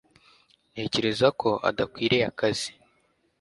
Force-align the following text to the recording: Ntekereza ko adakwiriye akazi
Ntekereza 0.71 1.27
ko 1.39 1.49
adakwiriye 1.69 2.23
akazi 2.31 2.69